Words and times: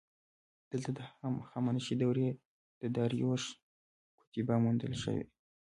دلته 0.71 0.89
د 0.97 0.99
هخامنشي 1.41 1.95
دورې 2.01 2.29
د 2.81 2.83
داریوش 2.97 3.43
کتیبه 4.19 4.55
موندل 4.63 4.93
شوې 5.03 5.23